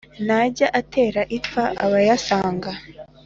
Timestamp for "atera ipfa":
0.79-1.63